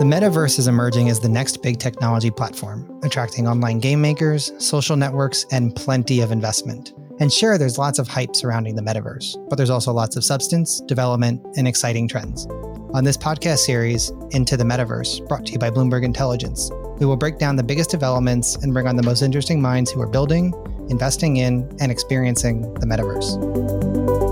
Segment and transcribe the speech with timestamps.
[0.00, 4.96] The metaverse is emerging as the next big technology platform, attracting online game makers, social
[4.96, 6.92] networks, and plenty of investment.
[7.20, 10.82] And sure, there's lots of hype surrounding the metaverse, but there's also lots of substance,
[10.82, 12.46] development, and exciting trends.
[12.92, 17.16] On this podcast series, Into the Metaverse, brought to you by Bloomberg Intelligence, we will
[17.16, 20.52] break down the biggest developments and bring on the most interesting minds who are building,
[20.90, 24.29] investing in, and experiencing the metaverse.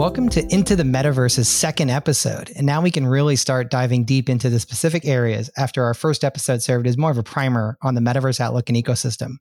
[0.00, 2.50] Welcome to Into the Metaverse's second episode.
[2.56, 6.24] And now we can really start diving deep into the specific areas after our first
[6.24, 9.32] episode served as more of a primer on the metaverse outlook and ecosystem.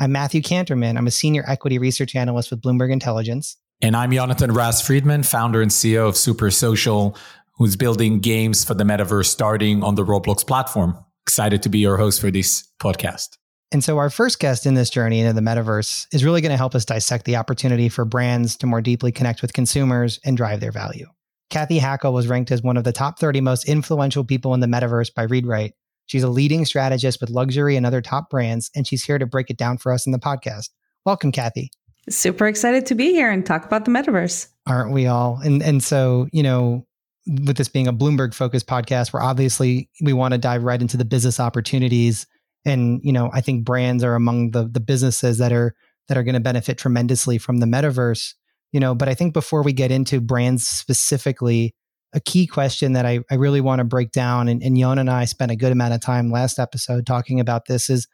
[0.00, 0.98] I'm Matthew Kanterman.
[0.98, 3.56] I'm a senior equity research analyst with Bloomberg Intelligence.
[3.80, 7.16] And I'm Jonathan Raz-Fridman, founder and CEO of Super Social,
[7.58, 10.98] who's building games for the metaverse starting on the Roblox platform.
[11.24, 13.36] Excited to be your host for this podcast.
[13.72, 16.56] And so, our first guest in this journey into the metaverse is really going to
[16.56, 20.58] help us dissect the opportunity for brands to more deeply connect with consumers and drive
[20.60, 21.06] their value.
[21.50, 24.66] Cathy Hackl was ranked as one of the top 30 most influential people in the
[24.66, 25.72] metaverse by ReadWrite.
[26.06, 29.50] She's a leading strategist with luxury and other top brands, and she's here to break
[29.50, 30.70] it down for us in the podcast.
[31.04, 31.70] Welcome, Cathy.
[32.08, 34.48] Super excited to be here and talk about the metaverse.
[34.66, 35.38] Aren't we all?
[35.44, 36.86] And and so, you know,
[37.28, 40.96] with this being a Bloomberg focused podcast, where obviously we want to dive right into
[40.96, 42.26] the business opportunities
[42.64, 45.74] and you know i think brands are among the the businesses that are
[46.08, 48.34] that are going to benefit tremendously from the metaverse
[48.72, 51.74] you know but i think before we get into brands specifically
[52.12, 55.10] a key question that i, I really want to break down and, and yon and
[55.10, 58.06] i spent a good amount of time last episode talking about this is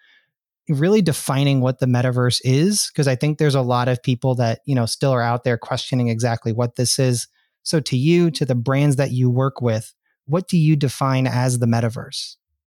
[0.69, 4.61] really defining what the metaverse is because i think there's a lot of people that
[4.65, 7.29] you know still are out there questioning exactly what this is.
[7.63, 9.93] So to you to the brands that you work with
[10.27, 12.37] what do you define as the metaverse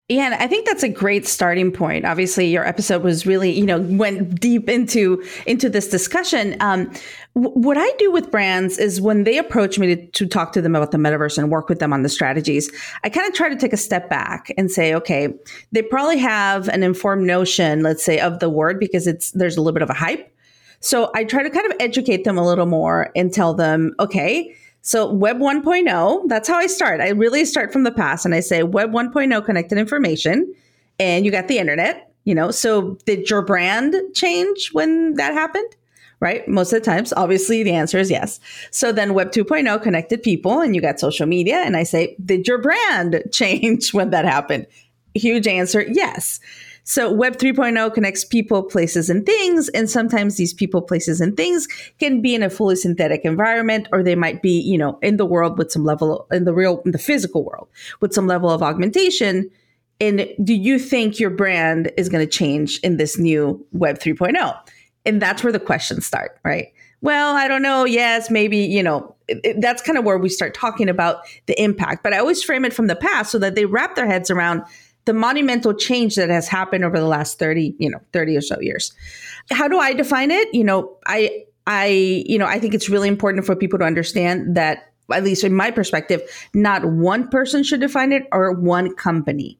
[0.10, 2.06] yeah, and I think that's a great starting point.
[2.06, 6.56] Obviously, your episode was really, you know, went deep into into this discussion.
[6.62, 6.90] Um,
[7.36, 10.62] w- what I do with brands is when they approach me to, to talk to
[10.62, 12.72] them about the metaverse and work with them on the strategies,
[13.04, 15.28] I kind of try to take a step back and say, okay,
[15.74, 19.62] they probably have an informed notion, let's say, of the word because it's there's a
[19.62, 20.34] little bit of a hype.
[20.80, 24.56] So I try to kind of educate them a little more and tell them, okay
[24.88, 27.02] so Web 1.0, that's how I start.
[27.02, 30.50] I really start from the past and I say Web 1.0 connected information
[30.98, 32.52] and you got the internet, you know.
[32.52, 35.76] So did your brand change when that happened?
[36.22, 36.48] Right?
[36.48, 38.40] Most of the times, obviously the answer is yes.
[38.72, 42.48] So then Web 2.0 connected people and you got social media and I say, did
[42.48, 44.68] your brand change when that happened?
[45.16, 46.40] Huge answer, yes.
[46.90, 49.68] So Web 3.0 connects people, places, and things.
[49.70, 51.68] And sometimes these people, places, and things
[52.00, 55.26] can be in a fully synthetic environment, or they might be, you know, in the
[55.26, 57.68] world with some level, in the real, in the physical world
[58.00, 59.52] with some level of augmentation.
[60.00, 64.58] And do you think your brand is going to change in this new Web 3.0?
[65.06, 66.68] And that's where the questions start, right?
[67.02, 67.84] Well, I don't know.
[67.84, 71.62] Yes, maybe, you know, it, it, that's kind of where we start talking about the
[71.62, 72.02] impact.
[72.02, 74.64] But I always frame it from the past so that they wrap their heads around
[75.08, 78.60] the monumental change that has happened over the last 30, you know, 30 or so
[78.60, 78.94] years.
[79.50, 80.54] How do I define it?
[80.54, 84.56] You know, I I, you know, I think it's really important for people to understand
[84.56, 86.22] that at least in my perspective,
[86.54, 89.58] not one person should define it or one company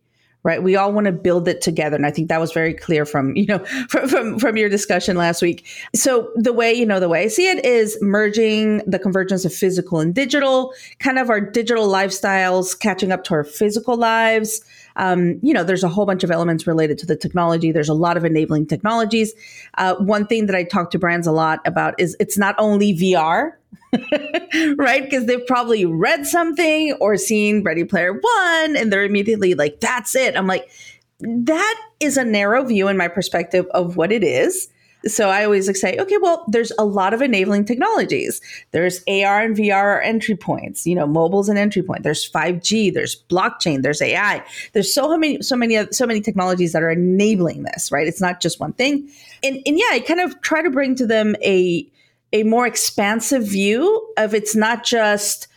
[0.48, 0.64] right?
[0.64, 1.98] We all want to build it together.
[1.98, 3.60] And I think that was very clear from, you know,
[3.90, 5.68] from, from, from, your discussion last week.
[5.94, 9.54] So the way, you know, the way I see it is merging the convergence of
[9.54, 14.62] physical and digital, kind of our digital lifestyles catching up to our physical lives.
[14.98, 17.72] Um, you know, there's a whole bunch of elements related to the technology.
[17.72, 19.34] There's a lot of enabling technologies.
[19.78, 22.94] Uh, one thing that I talk to brands a lot about is it's not only
[22.94, 23.54] VR,
[24.78, 25.04] right?
[25.04, 30.16] Because they've probably read something or seen Ready Player One and they're immediately like, that's
[30.16, 30.36] it.
[30.36, 30.70] I'm like,
[31.20, 34.70] that is a narrow view in my perspective of what it is.
[35.06, 38.42] So I always like say, okay, well, there's a lot of enabling technologies.
[38.72, 40.86] There's AR and VR are entry points.
[40.88, 42.04] You know, mobile's an entry point.
[42.04, 42.94] There's 5G.
[42.94, 43.84] There's blockchain.
[43.84, 44.44] There's AI.
[44.74, 47.92] There's so many, so many, so many technologies that are enabling this.
[47.92, 48.08] Right?
[48.08, 49.10] It's not just one thing.
[49.44, 51.88] And and yeah, I kind of try to bring to them a
[52.34, 55.48] a more expansive view of it's not just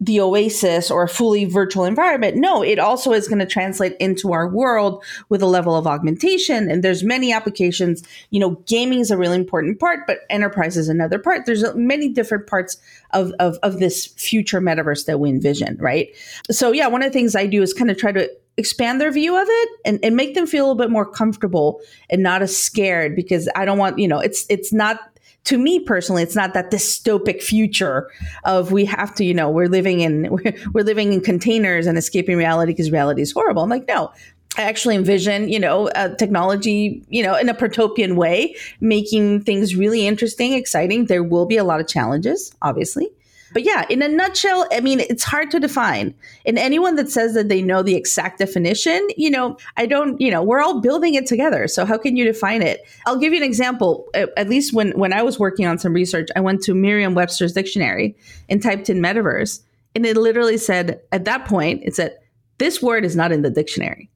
[0.00, 2.36] the oasis or a fully virtual environment.
[2.36, 6.70] No it also is going to translate into our world with a level of augmentation
[6.70, 8.02] and there's many applications.
[8.30, 11.46] You know gaming is a really important part but enterprise is another part.
[11.46, 12.76] There's many different parts
[13.12, 16.08] of, of, of this future metaverse that we envision right?
[16.50, 19.10] So yeah one of the things i do is kind of try to expand their
[19.10, 22.42] view of it and, and make them feel a little bit more comfortable and not
[22.42, 25.13] as scared because i don't want you know it's it's not
[25.44, 28.10] to me personally, it's not that dystopic future
[28.44, 30.28] of we have to, you know, we're living in
[30.72, 33.62] we're, living in containers and escaping reality because reality is horrible.
[33.62, 34.12] I'm like, no,
[34.56, 39.74] I actually envision, you know, uh, technology, you know, in a protopian way, making things
[39.74, 41.06] really interesting, exciting.
[41.06, 43.08] There will be a lot of challenges, obviously.
[43.54, 46.12] But yeah, in a nutshell, I mean, it's hard to define.
[46.44, 50.30] And anyone that says that they know the exact definition, you know, I don't, you
[50.30, 51.68] know, we're all building it together.
[51.68, 52.80] So how can you define it?
[53.06, 54.08] I'll give you an example.
[54.14, 58.16] At least when when I was working on some research, I went to Merriam-Webster's dictionary
[58.48, 59.62] and typed in metaverse,
[59.94, 62.16] and it literally said at that point, it said
[62.58, 64.10] this word is not in the dictionary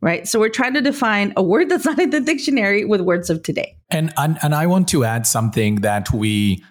[0.00, 0.28] right?
[0.28, 3.42] So we're trying to define a word that's not in the dictionary with words of
[3.42, 3.76] today.
[3.90, 6.62] And and, and I want to add something that we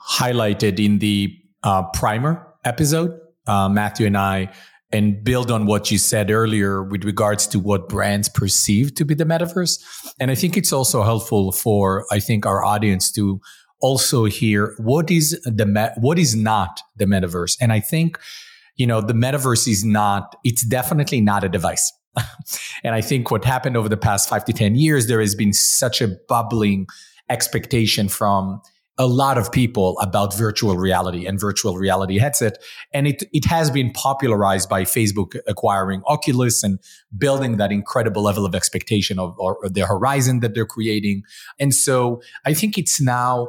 [0.00, 4.52] highlighted in the uh, primer episode, uh, Matthew and I,
[4.92, 9.14] and build on what you said earlier with regards to what brands perceive to be
[9.14, 9.82] the metaverse.
[10.20, 13.40] And I think it's also helpful for, I think, our audience to
[13.80, 17.56] also hear what is the, me- what is not the metaverse.
[17.60, 18.18] And I think,
[18.76, 21.92] you know, the metaverse is not, it's definitely not a device.
[22.84, 25.52] and I think what happened over the past five to 10 years, there has been
[25.52, 26.86] such a bubbling
[27.28, 28.60] expectation from
[28.96, 32.58] a lot of people about virtual reality and virtual reality headset.
[32.92, 36.78] And it, it has been popularized by Facebook acquiring Oculus and
[37.16, 41.22] building that incredible level of expectation of or, or the horizon that they're creating.
[41.58, 43.48] And so I think it's now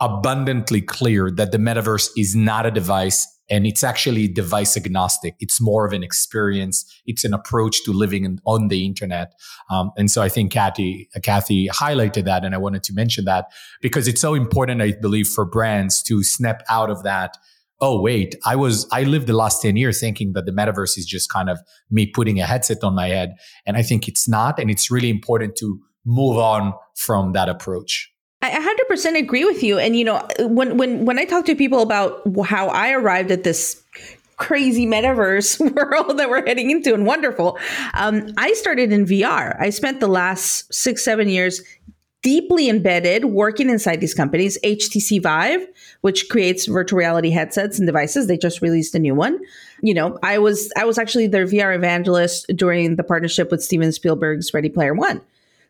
[0.00, 5.34] abundantly clear that the metaverse is not a device and it's actually device agnostic.
[5.40, 6.84] It's more of an experience.
[7.04, 9.32] It's an approach to living in, on the internet.
[9.70, 13.46] Um, and so I think Cathy, Cathy highlighted that, and I wanted to mention that
[13.82, 17.36] because it's so important, I believe, for brands to snap out of that.
[17.82, 21.06] Oh wait, I was I lived the last ten years thinking that the metaverse is
[21.06, 21.58] just kind of
[21.90, 23.34] me putting a headset on my head,
[23.66, 24.58] and I think it's not.
[24.58, 28.12] And it's really important to move on from that approach.
[28.42, 29.78] I 100% agree with you.
[29.78, 33.44] And you know, when when when I talk to people about how I arrived at
[33.44, 33.82] this
[34.38, 37.58] crazy metaverse world that we're heading into and wonderful,
[37.94, 39.60] um, I started in VR.
[39.60, 41.60] I spent the last six seven years
[42.22, 44.58] deeply embedded working inside these companies.
[44.62, 45.66] HTC Vive,
[46.02, 49.38] which creates virtual reality headsets and devices, they just released a new one.
[49.82, 53.92] You know, I was I was actually their VR evangelist during the partnership with Steven
[53.92, 55.20] Spielberg's Ready Player One.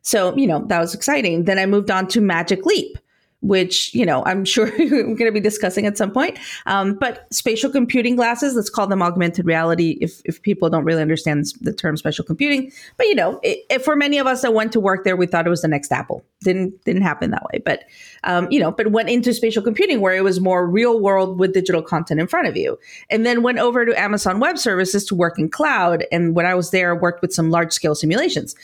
[0.02, 1.44] So, you know, that was exciting.
[1.44, 2.96] Then I moved on to Magic Leap,
[3.42, 6.38] which, you know, I'm sure we're going to be discussing at some point.
[6.66, 11.02] Um, but spatial computing glasses, let's call them augmented reality if, if people don't really
[11.02, 12.72] understand the term spatial computing.
[12.96, 15.26] But, you know, it, it, for many of us that went to work there, we
[15.26, 16.24] thought it was the next Apple.
[16.42, 17.60] Didn't, didn't happen that way.
[17.64, 17.84] But,
[18.24, 21.52] um, you know, but went into spatial computing where it was more real world with
[21.52, 22.78] digital content in front of you.
[23.10, 26.04] And then went over to Amazon Web Services to work in cloud.
[26.12, 28.54] And when I was there, I worked with some large scale simulations.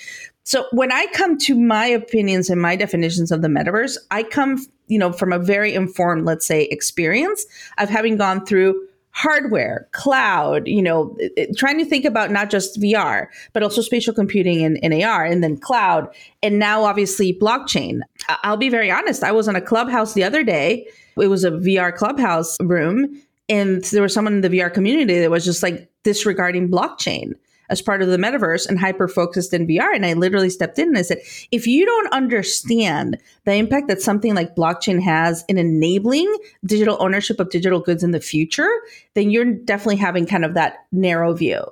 [0.47, 4.65] So when I come to my opinions and my definitions of the metaverse, I come,
[4.87, 7.45] you know, from a very informed, let's say, experience
[7.79, 11.17] of having gone through hardware, cloud, you know,
[11.57, 15.43] trying to think about not just VR, but also spatial computing and, and, AR, and
[15.43, 16.07] then cloud,
[16.45, 18.01] and now obviously blockchain.
[18.45, 19.25] I'll be very honest.
[19.25, 20.87] I was on a clubhouse the other day.
[21.21, 25.31] It was a VR clubhouse room, and there was someone in the VR community that
[25.31, 27.33] was just like disregarding blockchain
[27.69, 29.95] as part of the metaverse and hyper focused in VR.
[29.95, 31.19] And I literally stepped in and I said,
[31.51, 36.35] if you don't understand the impact that something like blockchain has in enabling
[36.65, 38.71] digital ownership of digital goods in the future,
[39.15, 41.65] then you're definitely having kind of that narrow view.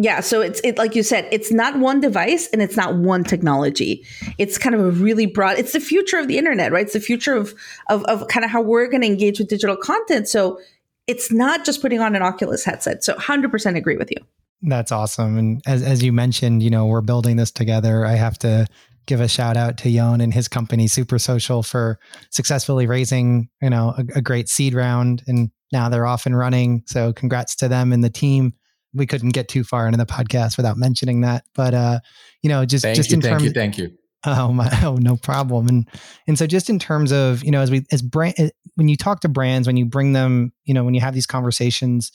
[0.00, 3.24] Yeah, so it's it like you said, it's not one device and it's not one
[3.24, 4.04] technology.
[4.38, 5.58] It's kind of a really broad.
[5.58, 6.84] It's the future of the internet, right?
[6.84, 7.52] It's the future of
[7.88, 10.28] of, of kind of how we're going to engage with digital content.
[10.28, 10.60] So
[11.08, 13.02] it's not just putting on an Oculus headset.
[13.02, 14.18] So 100% agree with you.
[14.62, 15.38] That's awesome.
[15.38, 18.04] And as, as you mentioned, you know, we're building this together.
[18.04, 18.66] I have to
[19.06, 21.98] give a shout out to Yon and his company, Super Social, for
[22.30, 25.22] successfully raising, you know, a, a great seed round.
[25.26, 26.82] And now they're off and running.
[26.86, 28.52] So congrats to them and the team.
[28.94, 31.44] We couldn't get too far into the podcast without mentioning that.
[31.54, 32.00] But, uh,
[32.42, 33.92] you know, just, thank just you, in thank terms, you, thank you.
[34.24, 34.68] Oh my!
[34.82, 35.68] Oh, no problem.
[35.68, 35.88] And
[36.26, 38.34] and so just in terms of you know, as we as brand,
[38.74, 41.26] when you talk to brands, when you bring them, you know, when you have these
[41.26, 42.10] conversations,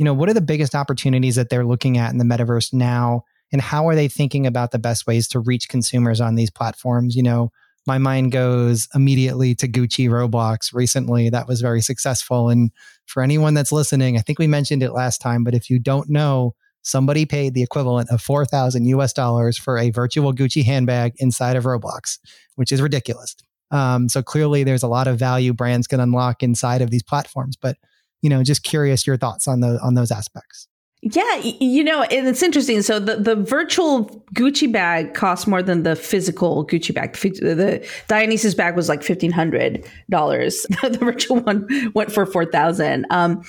[0.00, 3.22] you know, what are the biggest opportunities that they're looking at in the metaverse now?
[3.52, 7.14] And how are they thinking about the best ways to reach consumers on these platforms?
[7.14, 7.52] You know,
[7.86, 11.28] my mind goes immediately to Gucci Roblox recently.
[11.28, 12.48] That was very successful.
[12.48, 12.70] And
[13.04, 16.08] for anyone that's listening, I think we mentioned it last time, but if you don't
[16.08, 21.56] know, somebody paid the equivalent of 4,000 US dollars for a virtual Gucci handbag inside
[21.56, 22.18] of Roblox,
[22.54, 23.36] which is ridiculous.
[23.70, 27.58] Um, so clearly there's a lot of value brands can unlock inside of these platforms.
[27.60, 27.76] But
[28.22, 30.68] you know, just curious your thoughts on the on those aspects.
[31.02, 32.82] Yeah, you know, and it's interesting.
[32.82, 37.14] So the, the virtual Gucci bag costs more than the physical Gucci bag.
[37.14, 40.66] The, the Dionysus bag was like fifteen hundred dollars.
[40.82, 43.06] The virtual one went for four thousand.
[43.10, 43.42] Um,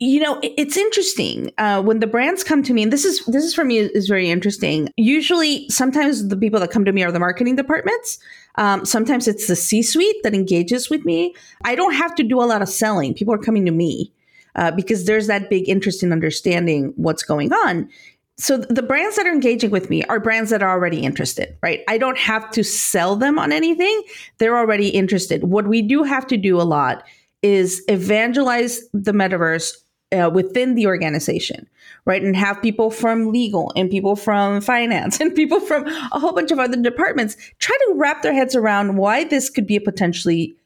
[0.00, 3.44] you know it's interesting uh, when the brands come to me and this is this
[3.44, 7.12] is for me is very interesting usually sometimes the people that come to me are
[7.12, 8.18] the marketing departments
[8.60, 11.34] um, sometimes it's the c suite that engages with me.
[11.64, 13.14] I don't have to do a lot of selling.
[13.14, 14.12] People are coming to me
[14.54, 17.88] uh, because there's that big interest in understanding what's going on.
[18.36, 21.80] So the brands that are engaging with me are brands that are already interested right?
[21.88, 24.02] I don't have to sell them on anything.
[24.38, 25.44] They're already interested.
[25.44, 27.02] What we do have to do a lot
[27.42, 29.74] is evangelize the metaverse
[30.12, 31.66] uh, within the organization,
[32.04, 32.22] right?
[32.22, 36.50] And have people from legal and people from finance and people from a whole bunch
[36.50, 40.56] of other departments try to wrap their heads around why this could be a potentially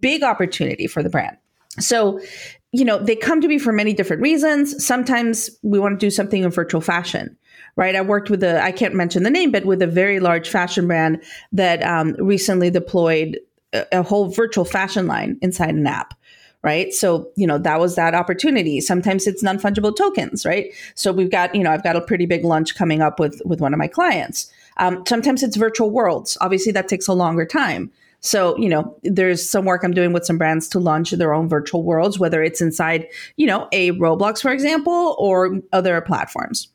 [0.00, 1.36] big opportunity for the brand.
[1.78, 2.20] So,
[2.72, 4.84] you know, they come to me for many different reasons.
[4.84, 7.36] Sometimes we want to do something in virtual fashion,
[7.76, 7.96] right?
[7.96, 10.86] I worked with a, I can't mention the name, but with a very large fashion
[10.86, 11.22] brand
[11.52, 13.38] that um, recently deployed
[13.72, 16.14] a, a whole virtual fashion line inside an app
[16.62, 16.92] right?
[16.92, 18.80] So, you know, that was that opportunity.
[18.80, 20.72] Sometimes it's non-fungible tokens, right?
[20.94, 23.60] So we've got, you know, I've got a pretty big lunch coming up with with
[23.60, 24.50] one of my clients.
[24.78, 26.38] Um, sometimes it's virtual worlds.
[26.40, 27.90] Obviously, that takes a longer time.
[28.20, 31.48] So, you know, there's some work I'm doing with some brands to launch their own
[31.48, 36.68] virtual worlds, whether it's inside, you know, a Roblox, for example, or other platforms.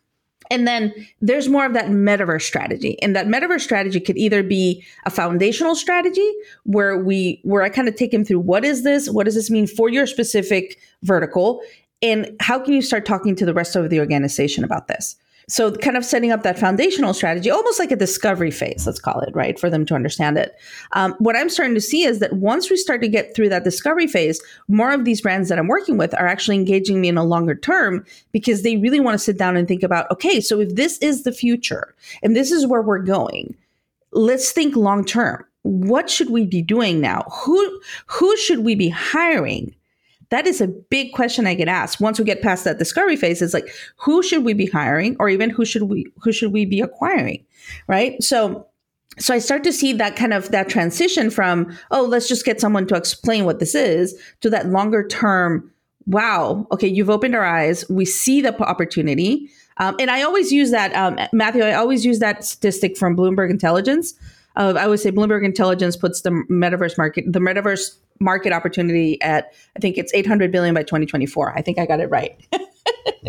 [0.50, 3.01] And then there's more of that metaverse strategy.
[3.01, 6.30] And that metaverse strategy could either be a foundational strategy
[6.63, 9.10] where we where I kind of take him through what is this?
[9.10, 11.62] What does this mean for your specific vertical?
[12.01, 15.16] And how can you start talking to the rest of the organization about this?
[15.50, 19.22] So, kind of setting up that foundational strategy, almost like a discovery phase, let's call
[19.22, 20.54] it, right, for them to understand it.
[20.92, 23.63] Um, what I'm starting to see is that once we start to get through that
[23.63, 27.18] discovery phase, more of these brands that I'm working with are actually engaging me in
[27.18, 30.60] a longer term because they really want to sit down and think about, okay, so
[30.60, 33.56] if this is the future and this is where we're going,
[34.12, 35.46] let's think long term.
[35.62, 37.24] What should we be doing now?
[37.32, 39.74] Who who should we be hiring?
[40.30, 42.02] That is a big question I get asked.
[42.02, 45.30] Once we get past that discovery phase, it's like, who should we be hiring or
[45.30, 47.46] even who should we who should we be acquiring?
[47.88, 48.22] Right.
[48.22, 48.68] So
[49.20, 52.62] so I start to see that kind of that transition from, oh, let's just get
[52.62, 55.72] someone to explain what this is to that longer term,
[56.06, 57.84] wow, okay, you've opened our eyes.
[57.90, 59.50] We see the opportunity.
[59.78, 63.50] Um, and I always use that, um, Matthew, I always use that statistic from Bloomberg
[63.50, 64.14] Intelligence.
[64.58, 69.54] Uh, I would say Bloomberg Intelligence puts the metaverse market, the metaverse market opportunity at
[69.76, 71.56] I think it's 800 billion by 2024.
[71.56, 72.36] I think I got it right.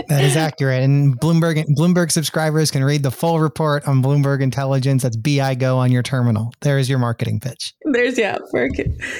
[0.08, 0.82] that is accurate.
[0.82, 5.02] And Bloomberg Bloomberg subscribers can read the full report on Bloomberg Intelligence.
[5.02, 6.52] That's BIGO on your terminal.
[6.60, 7.74] There is your marketing pitch.
[7.84, 8.38] There's yeah.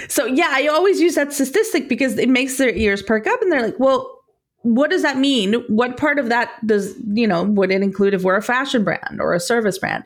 [0.09, 3.53] So yeah, I always use that statistic because it makes their ears perk up and
[3.53, 4.18] they're like, well,
[4.62, 5.55] what does that mean?
[5.69, 9.21] What part of that does, you know, would it include if we're a fashion brand
[9.21, 10.05] or a service brand?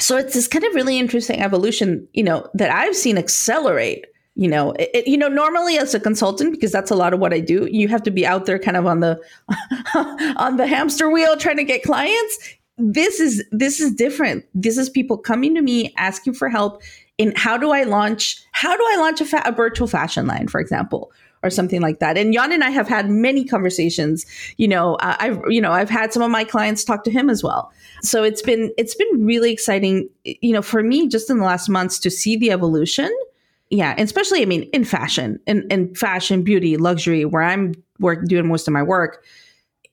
[0.00, 4.48] So it's this kind of really interesting evolution, you know, that I've seen accelerate you
[4.48, 7.40] know it, you know normally as a consultant because that's a lot of what i
[7.40, 9.20] do you have to be out there kind of on the
[10.38, 14.88] on the hamster wheel trying to get clients this is this is different this is
[14.88, 16.82] people coming to me asking for help
[17.18, 20.48] in how do i launch how do i launch a, fa- a virtual fashion line
[20.48, 22.16] for example or something like that.
[22.16, 24.26] And Jan and I have had many conversations.
[24.56, 27.28] You know, uh, I've you know I've had some of my clients talk to him
[27.30, 27.72] as well.
[28.02, 30.08] So it's been it's been really exciting.
[30.24, 33.12] You know, for me, just in the last months to see the evolution
[33.72, 38.26] yeah, and especially I mean in fashion, in, in fashion, beauty, luxury, where I'm work
[38.26, 39.24] doing most of my work,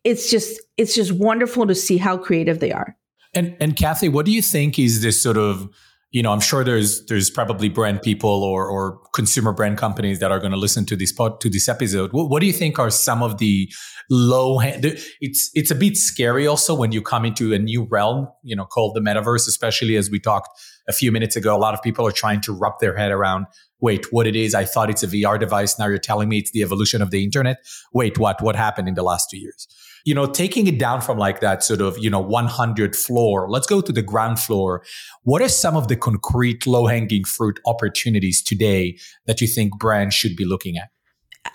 [0.03, 2.98] it's just it's just wonderful to see how creative they are.
[3.34, 5.70] And and Cathy, what do you think is this sort of
[6.12, 10.32] you know, I'm sure there's there's probably brand people or or consumer brand companies that
[10.32, 12.12] are going to listen to this pod, to this episode.
[12.13, 13.72] What, what, do you think are some of the
[14.10, 14.60] low?
[14.60, 18.66] It's it's a bit scary also when you come into a new realm, you know,
[18.66, 19.48] called the metaverse.
[19.48, 20.50] Especially as we talked
[20.88, 23.46] a few minutes ago, a lot of people are trying to wrap their head around.
[23.80, 24.56] Wait, what it is?
[24.56, 25.78] I thought it's a VR device.
[25.78, 27.58] Now you're telling me it's the evolution of the internet.
[27.94, 28.42] Wait, what?
[28.42, 29.68] What happened in the last two years?
[30.06, 33.68] You know, taking it down from like that sort of, you know, 100 floor, let's
[33.68, 34.84] go to the ground floor.
[35.24, 40.15] What are some of the concrete low hanging fruit opportunities today that you think brands
[40.15, 40.89] should be looking at?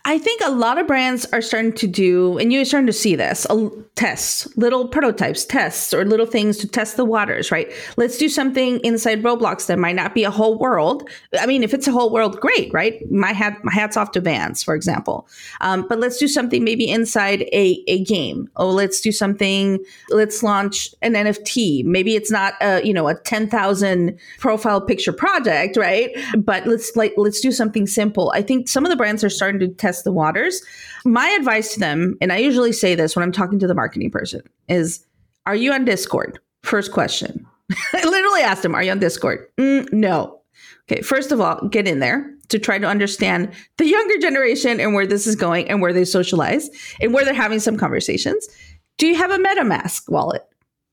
[0.07, 3.17] I think a lot of brands are starting to do, and you're starting to see
[3.17, 3.47] this,
[3.97, 7.71] tests, little prototypes, tests, or little things to test the waters, right?
[7.97, 11.09] Let's do something inside Roblox that might not be a whole world.
[11.39, 13.01] I mean, if it's a whole world, great, right?
[13.11, 15.29] My hat, my hats off to Vans, for example.
[15.61, 18.51] Um, but let's do something maybe inside a, a game.
[18.57, 19.79] Oh, let's do something.
[20.11, 21.85] Let's launch an NFT.
[21.85, 26.11] Maybe it's not a you know a ten thousand profile picture project, right?
[26.37, 28.33] But let's like let's do something simple.
[28.35, 30.63] I think some of the brands are starting to test the waters.
[31.05, 34.11] My advice to them, and I usually say this when I'm talking to the marketing
[34.11, 35.05] person, is
[35.47, 36.39] Are you on Discord?
[36.63, 37.47] First question.
[37.93, 39.47] I literally asked them, Are you on Discord?
[39.59, 40.41] Mm, no.
[40.91, 44.95] Okay, first of all, get in there to try to understand the younger generation and
[44.95, 46.69] where this is going and where they socialize
[47.01, 48.47] and where they're having some conversations.
[48.99, 50.43] Do you have a MetaMask wallet?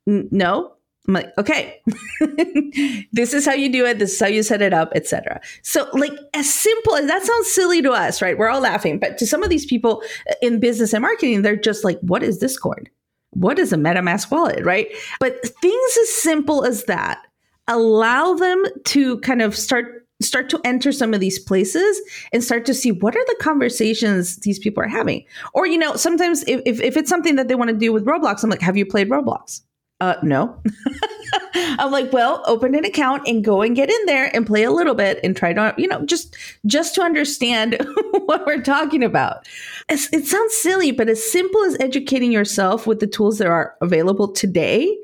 [0.08, 0.74] N- no.
[1.08, 1.81] I'm like, okay,
[3.12, 3.98] this is how you do it.
[3.98, 5.41] This is how you set it up, etc.
[5.63, 8.38] So, like, as simple as that sounds silly to us, right?
[8.38, 11.55] We're all laughing, but to some of these people uh, in business and marketing, they're
[11.55, 12.89] just like, what is Discord?
[13.31, 14.88] What is a MetaMask wallet, right?
[15.20, 17.20] But things as simple as that
[17.67, 22.00] allow them to kind of start start to enter some of these places
[22.31, 25.96] and start to see what are the conversations these people are having or you know
[25.96, 28.62] sometimes if, if, if it's something that they want to do with roblox i'm like
[28.62, 29.62] have you played roblox
[30.01, 30.62] uh no.
[31.53, 34.72] I'm like well open an account and go and get in there and play a
[34.72, 37.77] little bit and try to you know just just to understand
[38.12, 39.48] what we're talking about.
[39.88, 43.75] It's, it sounds silly but as simple as educating yourself with the tools that are
[43.81, 44.98] available today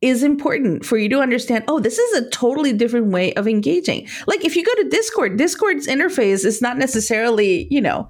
[0.00, 4.08] is important for you to understand oh this is a totally different way of engaging.
[4.26, 8.08] Like if you go to discord discord's interface is not necessarily you know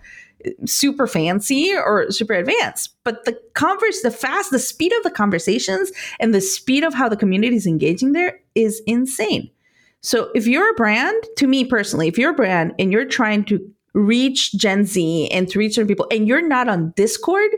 [0.67, 5.91] super fancy or super advanced but the converse the fast the speed of the conversations
[6.21, 9.51] and the speed of how the community is engaging there is insane.
[10.01, 13.45] So if you're a brand to me personally if you're a brand and you're trying
[13.45, 13.59] to
[13.95, 17.51] reach gen z and to reach certain people and you're not on discord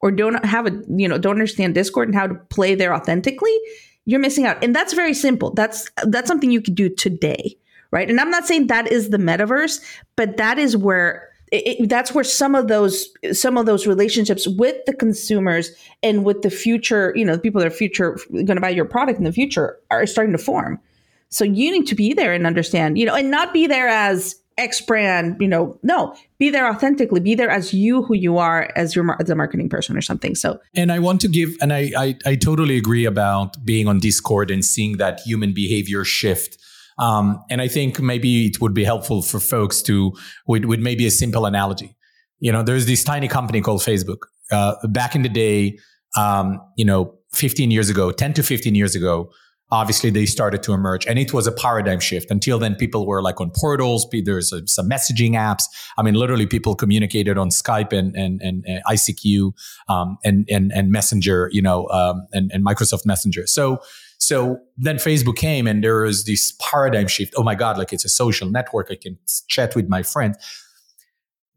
[0.00, 3.56] or don't have a you know don't understand discord and how to play there authentically
[4.04, 4.64] you're missing out.
[4.64, 5.52] And that's very simple.
[5.54, 7.56] That's that's something you could do today
[7.92, 8.10] right?
[8.10, 9.80] And i'm not saying that is the metaverse
[10.16, 14.76] but that is where it, that's where some of those some of those relationships with
[14.86, 15.70] the consumers
[16.02, 18.86] and with the future you know the people that are future going to buy your
[18.86, 20.80] product in the future are starting to form
[21.28, 24.36] so you need to be there and understand you know and not be there as
[24.58, 28.70] X brand, you know, no, be there authentically, be there as you who you are
[28.76, 30.34] as your as a marketing person or something.
[30.34, 33.98] So, and I want to give, and I, I, I totally agree about being on
[33.98, 36.58] Discord and seeing that human behavior shift.
[36.98, 40.12] Um, and I think maybe it would be helpful for folks to
[40.46, 41.96] with, with maybe a simple analogy.
[42.40, 44.18] You know, there's this tiny company called Facebook.
[44.50, 45.78] Uh, back in the day,
[46.16, 49.30] um, you know, 15 years ago, 10 to 15 years ago,
[49.72, 53.22] obviously they started to emerge and it was a paradigm shift until then people were
[53.22, 55.64] like on portals there's some messaging apps
[55.96, 59.52] i mean literally people communicated on skype and and, and, and icq
[59.88, 63.78] um, and, and and messenger you know um, and, and microsoft messenger so
[64.22, 67.34] so then facebook came and there was this paradigm shift.
[67.36, 68.88] Oh my god like it's a social network.
[68.90, 70.36] I can chat with my friends.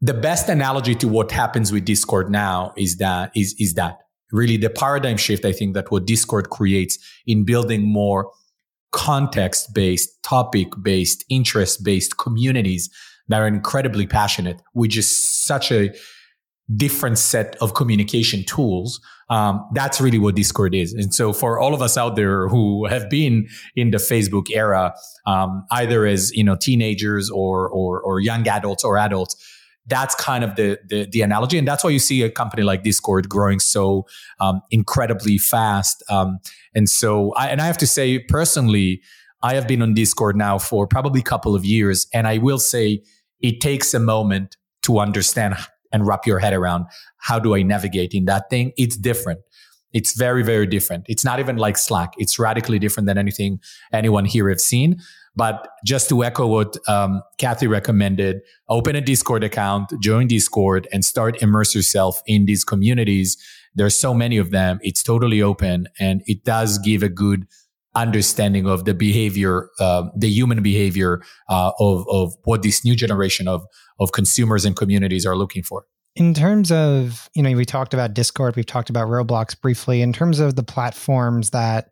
[0.00, 3.98] The best analogy to what happens with discord now is that is is that
[4.32, 8.30] really the paradigm shift I think that what Discord creates in building more
[8.92, 12.90] context based, topic based, interest based communities
[13.28, 15.92] that are incredibly passionate, which is such a
[16.74, 19.00] different set of communication tools.
[19.28, 20.92] Um, that's really what Discord is.
[20.92, 24.94] And so for all of us out there who have been in the Facebook era,
[25.26, 29.36] um, either as, you know, teenagers or, or, or young adults or adults,
[29.88, 32.82] that's kind of the, the, the analogy, and that's why you see a company like
[32.82, 34.04] Discord growing so
[34.40, 36.02] um, incredibly fast.
[36.10, 36.38] Um,
[36.74, 39.00] and so, I, and I have to say personally,
[39.44, 42.58] I have been on Discord now for probably a couple of years, and I will
[42.58, 43.02] say
[43.40, 45.54] it takes a moment to understand
[45.96, 46.84] and wrap your head around
[47.16, 48.72] how do I navigate in that thing.
[48.76, 49.40] It's different.
[49.92, 51.06] It's very, very different.
[51.08, 52.12] It's not even like Slack.
[52.18, 53.60] It's radically different than anything
[53.92, 55.00] anyone here have seen.
[55.34, 61.02] But just to echo what um, Cathy recommended, open a Discord account, join Discord, and
[61.04, 63.38] start immerse yourself in these communities.
[63.74, 64.78] There's so many of them.
[64.82, 67.46] It's totally open, and it does give a good
[67.96, 73.48] understanding of the behavior, uh, the human behavior uh, of of what this new generation
[73.48, 73.64] of
[73.98, 75.86] of consumers and communities are looking for.
[76.14, 80.00] In terms of, you know, we talked about Discord, we've talked about Roblox briefly.
[80.00, 81.90] In terms of the platforms that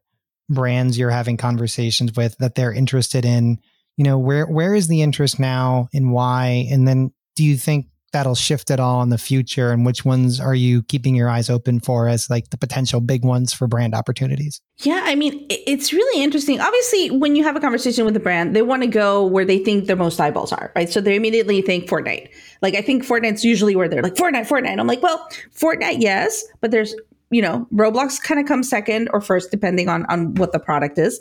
[0.49, 3.59] brands you're having conversations with that they're interested in
[3.97, 7.87] you know where where is the interest now and why and then do you think
[8.15, 9.71] that'll shift at all in the future?
[9.71, 13.25] And which ones are you keeping your eyes open for as like the potential big
[13.25, 14.63] ones for brand opportunities?
[14.79, 16.61] Yeah i mean it's really interesting.
[16.61, 19.59] Obviously when you have a conversation with a brand they want to go where they
[19.59, 20.89] think their most eyeballs are right?
[20.89, 22.31] So they immediately think fortnite.
[22.63, 24.81] Like i think fortnite's usually where they're like fortnite fortnite.
[24.81, 26.95] I'm like well fortnite yes but there's
[27.35, 30.99] you know, Roblox kind of comes second or first, depending on on what the product
[31.01, 31.19] is.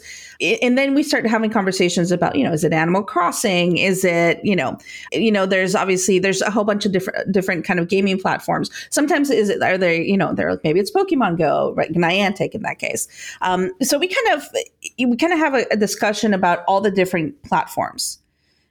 [0.62, 3.78] And then we start having conversations about, you know, is it Animal Crossing?
[3.80, 4.78] Is it, you know,
[5.12, 8.70] you know, there's obviously there's a whole bunch of different different kind of gaming platforms.
[8.92, 11.92] Sometimes is it are they, you know, they're maybe it's Pokemon Go, right?
[11.92, 13.08] Niantic in that case.
[13.42, 14.48] Um, so we kind of
[15.00, 18.20] we kind of have a, a discussion about all the different platforms.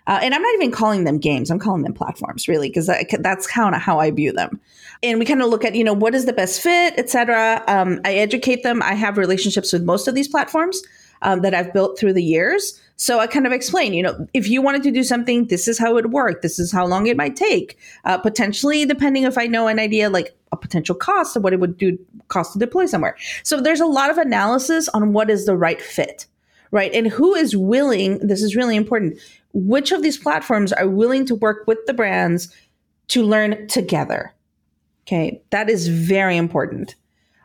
[0.06, 1.50] Uh, and I'm not even calling them games.
[1.50, 4.60] I'm calling them platforms, really, because that's kind of how I view them.
[5.02, 7.62] And we kind of look at, you know, what is the best fit, etc.
[7.66, 8.82] Um, I educate them.
[8.82, 10.82] I have relationships with most of these platforms.
[11.22, 12.78] um, that I've built through the years.
[12.96, 15.78] So I kind of explain, you know, if you wanted to do something, this is
[15.78, 16.42] how it would work.
[16.42, 17.78] This is how long it might take.
[18.04, 21.60] Uh, potentially, depending if I know an idea, like a potential cost of what it
[21.60, 23.16] would do cost to deploy somewhere.
[23.42, 26.26] So there's a lot of analysis on what is the right fit,
[26.70, 26.92] right?
[26.92, 29.18] And who is willing, this is really important,
[29.52, 32.54] which of these platforms are willing to work with the brands
[33.08, 34.32] to learn together.
[35.06, 36.94] Okay, that is very important.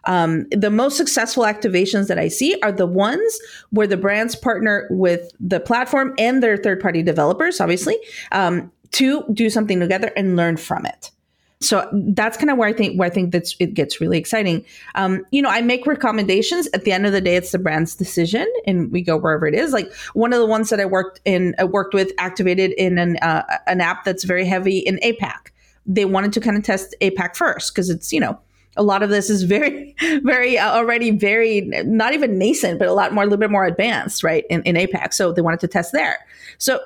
[0.06, 3.40] Um, the most successful activations that I see are the ones
[3.72, 7.98] where the brands partner with the platform and their third party developers, obviously,
[8.32, 11.12] um, to do something together and learn from it.
[11.60, 14.64] So that's kind of where I think where I think that it gets really exciting.
[14.94, 16.68] Um, you know, I make recommendations.
[16.74, 19.56] At the end of the day, it's the brand's decision, and we go wherever it
[19.56, 19.74] is.
[19.74, 23.18] Like one of the ones that I worked in, I worked with, activated in an
[23.18, 25.50] uh, an app that's very heavy in APAC.
[25.88, 28.40] They wanted to kind of test APAC first because it's you know
[28.76, 32.94] a lot of this is very, very uh, already very not even nascent, but a
[32.94, 34.46] lot more, a little bit more advanced, right?
[34.50, 35.14] In, in APAC.
[35.14, 36.20] So they wanted to test there.
[36.60, 36.80] So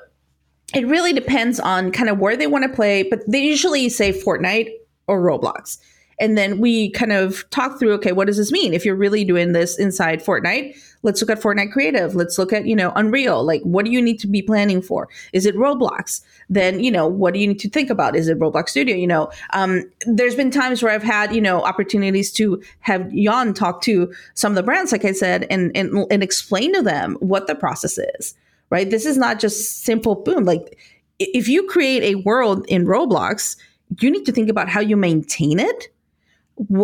[0.74, 4.12] it really depends on kind of where they want to play, but they usually say
[4.12, 4.70] Fortnite
[5.06, 5.78] or Roblox.
[6.20, 8.74] And then we kind of talk through, okay, what does this mean?
[8.74, 12.14] If you're really doing this inside Fortnite, let's look at Fortnite Creative.
[12.14, 13.42] Let's look at, you know, Unreal.
[13.42, 15.08] Like, what do you need to be planning for?
[15.32, 16.20] Is it Roblox?
[16.48, 18.14] Then, you know, what do you need to think about?
[18.14, 18.94] Is it Roblox Studio?
[18.94, 23.52] You know, um, there's been times where I've had, you know, opportunities to have Jan
[23.52, 27.16] talk to some of the brands, like I said, and, and, and explain to them
[27.18, 28.34] what the process is,
[28.72, 28.90] right?
[28.90, 30.44] This is not just simple boom.
[30.44, 30.78] Like,
[31.20, 33.56] if you create a world in Roblox,
[34.00, 35.88] you need to think about how you maintain it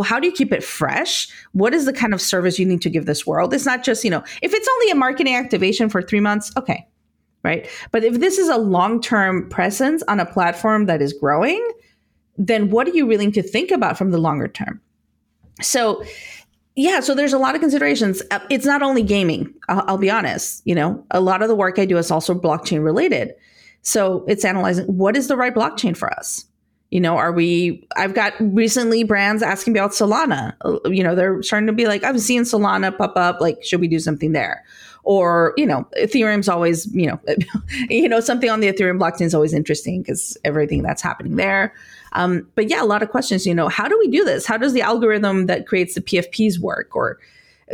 [0.05, 1.29] how do you keep it fresh?
[1.53, 3.53] What is the kind of service you need to give this world?
[3.53, 6.87] It's not just, you know, if it's only a marketing activation for three months, okay,
[7.45, 7.69] right?
[7.91, 11.67] But if this is a long term presence on a platform that is growing,
[12.37, 14.81] then what are you willing to think about from the longer term?
[15.61, 16.05] So,
[16.79, 18.23] yeah, so there's a lot of considerations.
[18.31, 20.63] Uh, it's not only gaming, I'll, I'll be honest.
[20.65, 23.35] You know, a lot of the work I do is also blockchain related.
[23.83, 26.45] So it's analyzing what is the right blockchain for us?
[26.93, 27.85] You know, are we?
[27.97, 30.55] I've got recently brands asking about Solana.
[30.95, 33.41] You know, they're starting to be like, I've seen Solana pop up.
[33.41, 34.65] Like, should we do something there?
[35.03, 37.21] Or you know, Ethereum's always you know,
[37.91, 41.75] you know, something on the Ethereum blockchain is always interesting because everything that's happening there.
[42.13, 43.47] Um, but yeah, a lot of questions.
[43.47, 44.47] You know, how do we do this?
[44.47, 46.95] How does the algorithm that creates the PFPs work?
[46.95, 47.19] Or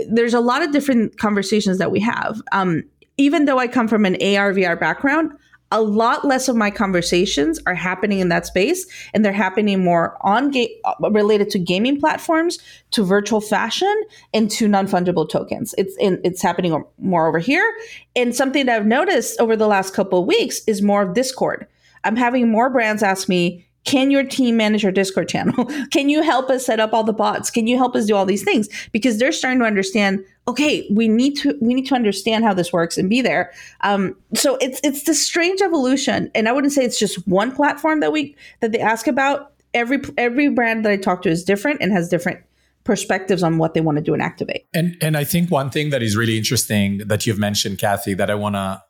[0.08, 2.40] there's a lot of different conversations that we have.
[2.52, 2.84] Um,
[3.16, 5.32] even though I come from an AR VR background,
[5.70, 10.16] a lot less of my conversations are happening in that space and they're happening more
[10.20, 10.68] on game
[11.10, 12.58] related to gaming platforms
[12.92, 13.92] to virtual fashion
[14.32, 17.74] and to non-fungible tokens it's in, it's happening more over here
[18.14, 21.66] and something that i've noticed over the last couple of weeks is more of discord
[22.04, 25.64] i'm having more brands ask me can your team manage your Discord channel?
[25.90, 27.50] Can you help us set up all the bots?
[27.50, 28.68] Can you help us do all these things?
[28.92, 32.72] Because they're starting to understand, okay, we need to we need to understand how this
[32.72, 33.52] works and be there.
[33.82, 38.00] Um, so it's it's this strange evolution, and I wouldn't say it's just one platform
[38.00, 39.52] that we that they ask about.
[39.74, 42.40] Every every brand that I talk to is different and has different
[42.84, 44.66] perspectives on what they want to do and activate.
[44.72, 48.30] And and I think one thing that is really interesting that you've mentioned, Cathy, that
[48.30, 48.82] I want to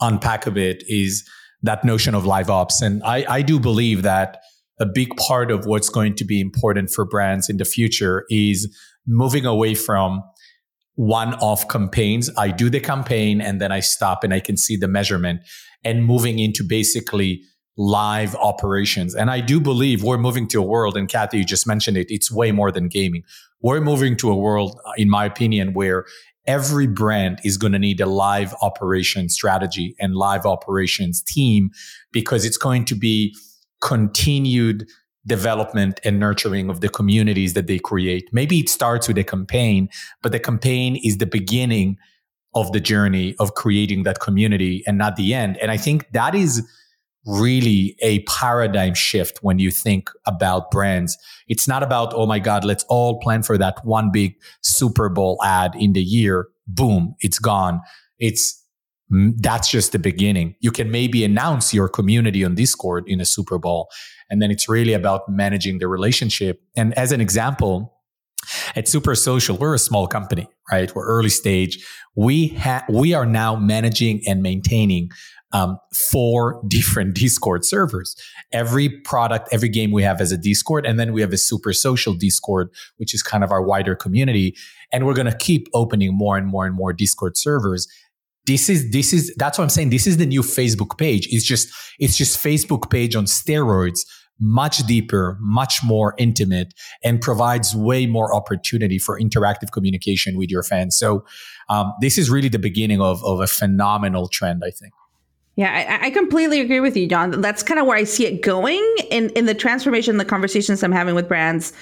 [0.00, 1.28] unpack a bit is
[1.62, 2.80] that notion of live ops.
[2.82, 4.38] And I, I do believe that
[4.78, 8.74] a big part of what's going to be important for brands in the future is
[9.06, 10.22] moving away from
[10.94, 12.30] one off campaigns.
[12.36, 15.40] I do the campaign and then I stop and I can see the measurement
[15.84, 17.42] and moving into basically
[17.76, 19.14] live operations.
[19.14, 22.08] And I do believe we're moving to a world, and Cathy, you just mentioned it,
[22.10, 23.22] it's way more than gaming.
[23.62, 26.04] We're moving to a world, in my opinion, where
[26.46, 31.70] every brand is going to need a live operations strategy and live operations team
[32.12, 33.34] because it's going to be
[33.80, 34.86] continued
[35.26, 38.28] development and nurturing of the communities that they create.
[38.32, 39.88] Maybe it starts with a campaign,
[40.22, 41.98] but the campaign is the beginning
[42.54, 45.56] of the journey of creating that community and not the end.
[45.58, 46.66] And I think that is
[47.26, 51.18] really a paradigm shift when you think about brands.
[51.48, 55.38] It's not about, oh my God, let's all plan for that one big Super Bowl
[55.44, 56.48] ad in the year.
[56.66, 57.80] Boom, it's gone.
[58.18, 58.64] It's
[59.12, 60.54] mm, that's just the beginning.
[60.60, 63.88] You can maybe announce your community on Discord in a Super Bowl.
[64.30, 66.60] And then it's really about managing the relationship.
[66.76, 67.96] And as an example,
[68.74, 70.94] at Super Social, we're a small company, right?
[70.94, 71.86] We're early stage.
[72.14, 75.10] We have, we are now managing and maintaining
[75.52, 75.78] um,
[76.10, 78.16] four different Discord servers.
[78.52, 81.72] Every product, every game we have has a Discord, and then we have a super
[81.72, 84.56] social Discord, which is kind of our wider community.
[84.92, 87.86] And we're going to keep opening more and more and more Discord servers.
[88.46, 89.90] This is this is that's what I'm saying.
[89.90, 91.28] This is the new Facebook page.
[91.30, 94.00] It's just it's just Facebook page on steroids,
[94.40, 96.72] much deeper, much more intimate,
[97.04, 100.96] and provides way more opportunity for interactive communication with your fans.
[100.96, 101.24] So
[101.68, 104.92] um, this is really the beginning of, of a phenomenal trend, I think.
[105.56, 107.40] Yeah, I, I, completely agree with you, John.
[107.40, 110.92] That's kind of where I see it going in in the transformation, the conversations I'm
[110.92, 111.72] having with brands.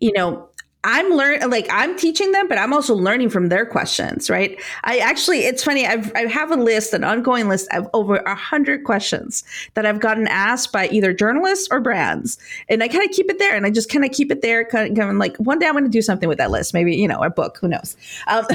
[0.00, 0.48] You know,
[0.86, 4.56] I'm learning, like I'm teaching them, but I'm also learning from their questions, right?
[4.84, 5.84] I actually, it's funny.
[5.84, 9.42] I've, I have a list, an ongoing list of over a hundred questions
[9.74, 12.38] that I've gotten asked by either journalists or brands.
[12.68, 14.64] And I kind of keep it there and I just kind of keep it there.
[14.64, 17.08] Kind of like one day I'm going to do something with that list, maybe, you
[17.08, 17.96] know, a book, who knows?
[18.28, 18.46] Um,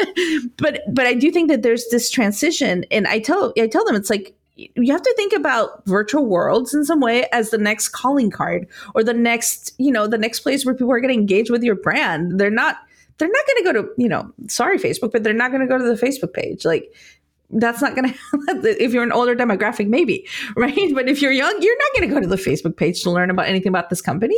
[0.58, 3.96] but, but I do think that there's this transition and I tell, I tell them
[3.96, 7.90] it's like, you have to think about virtual worlds in some way as the next
[7.90, 11.18] calling card or the next you know the next place where people are going to
[11.18, 12.40] engage with your brand.
[12.40, 12.76] They're not
[13.18, 15.66] they're not going to go to you know sorry facebook but they're not going to
[15.66, 16.64] go to the facebook page.
[16.64, 16.92] Like
[17.50, 20.92] that's not going to if you're an older demographic maybe right?
[20.92, 23.30] But if you're young you're not going to go to the facebook page to learn
[23.30, 24.36] about anything about this company.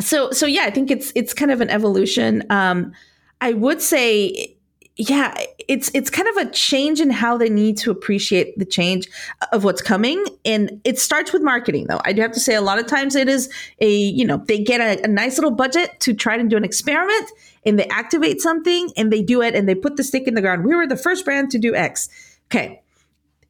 [0.00, 2.44] So so yeah i think it's it's kind of an evolution.
[2.48, 2.92] Um
[3.40, 4.56] i would say
[4.96, 5.34] yeah,
[5.72, 9.08] it's it's kind of a change in how they need to appreciate the change
[9.52, 11.86] of what's coming, and it starts with marketing.
[11.88, 14.36] Though I do have to say, a lot of times it is a you know
[14.36, 17.30] they get a, a nice little budget to try to do an experiment,
[17.64, 20.42] and they activate something, and they do it, and they put the stick in the
[20.42, 20.62] ground.
[20.66, 22.10] We were the first brand to do X.
[22.50, 22.82] Okay,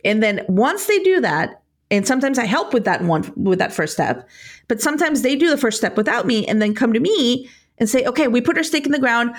[0.05, 3.73] and then once they do that, and sometimes I help with that one with that
[3.73, 4.29] first step,
[4.69, 7.91] but sometimes they do the first step without me, and then come to me and
[7.91, 9.35] say, okay, we put our stake in the ground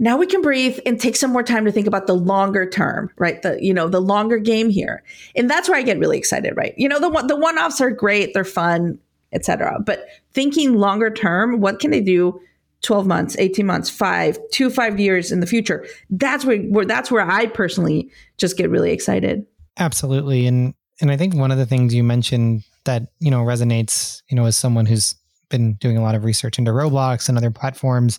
[0.00, 3.10] now we can breathe and take some more time to think about the longer term,
[3.18, 3.40] right?
[3.42, 5.04] The, you know, the longer game here.
[5.36, 6.74] And that's where I get really excited, right?
[6.76, 8.98] You know, the the one-offs are great, they're fun,
[9.32, 9.78] etc.
[9.84, 12.40] But thinking longer term, what can they do
[12.80, 15.86] 12 months, 18 months, 5, 2 5 years in the future?
[16.08, 19.44] That's where, where that's where I personally just get really excited.
[19.78, 20.46] Absolutely.
[20.46, 24.36] And and I think one of the things you mentioned that, you know, resonates, you
[24.36, 25.14] know, as someone who's
[25.50, 28.18] been doing a lot of research into Roblox and other platforms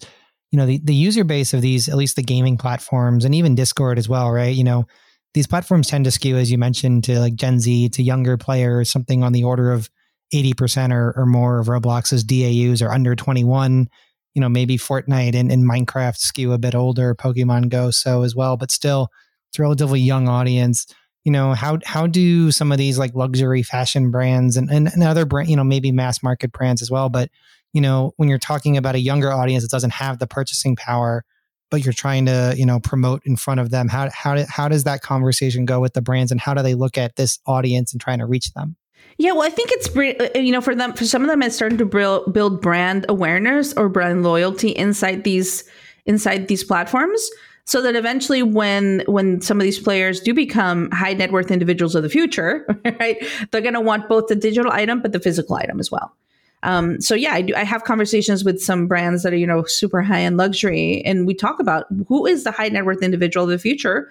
[0.51, 3.55] you know the, the user base of these at least the gaming platforms and even
[3.55, 4.55] discord as well right?
[4.55, 4.85] You know
[5.33, 8.91] these platforms tend to skew as you mentioned to like gen z to younger players
[8.91, 9.89] something on the order of
[10.33, 13.89] 80% or, or more of roblox's daus are under 21
[14.33, 18.35] you know maybe fortnite and, and minecraft skew a bit older pokemon go so as
[18.35, 19.09] well but still
[19.51, 20.87] it's a relatively young audience.
[21.25, 25.03] You know how how do some of these like luxury fashion brands and, and, and
[25.03, 27.29] other brand you know maybe mass market brands as well but
[27.73, 31.23] you know, when you're talking about a younger audience that doesn't have the purchasing power,
[31.69, 34.83] but you're trying to, you know, promote in front of them, how how how does
[34.83, 38.01] that conversation go with the brands, and how do they look at this audience and
[38.01, 38.75] trying to reach them?
[39.17, 41.55] Yeah, well, I think it's uh, you know for them for some of them it's
[41.55, 45.63] starting to build brand awareness or brand loyalty inside these
[46.05, 47.29] inside these platforms
[47.65, 51.95] so that eventually when when some of these players do become high net worth individuals
[51.95, 52.65] of the future
[52.99, 56.15] right they're going to want both the digital item but the physical item as well
[56.63, 57.55] um, so yeah, I do.
[57.55, 61.25] I have conversations with some brands that are you know super high end luxury, and
[61.25, 64.09] we talk about who is the high net worth individual of the future.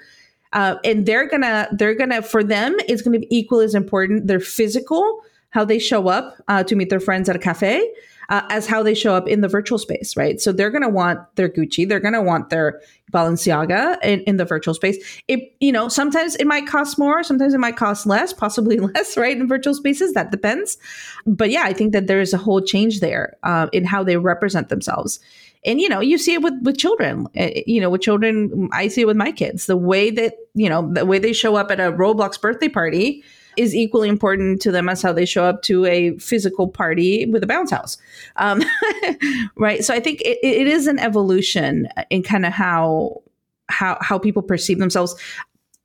[0.53, 4.41] Uh, and they're gonna they're gonna for them it's gonna be equal as important their
[4.41, 7.89] physical how they show up uh, to meet their friends at a cafe
[8.31, 10.41] uh, as how they show up in the virtual space, right?
[10.41, 12.81] So they're going to want their Gucci, they're going to want their
[13.13, 15.23] Balenciaga in, in the virtual space.
[15.27, 19.17] It, you know, sometimes it might cost more, sometimes it might cost less, possibly less,
[19.17, 19.37] right?
[19.37, 20.79] In virtual spaces, that depends.
[21.27, 24.17] But yeah, I think that there is a whole change there uh, in how they
[24.17, 25.19] represent themselves
[25.65, 28.89] and you know you see it with with children uh, you know with children i
[28.89, 31.71] see it with my kids the way that you know the way they show up
[31.71, 33.23] at a roblox birthday party
[33.57, 37.43] is equally important to them as how they show up to a physical party with
[37.43, 37.97] a bounce house.
[38.37, 38.63] Um,
[39.57, 39.85] right.
[39.85, 43.23] So I think it, it is an evolution in kind of how
[43.69, 45.15] how how people perceive themselves